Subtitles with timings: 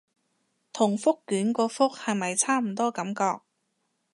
[0.73, 3.41] 同覆卷個覆係咪差唔多感覺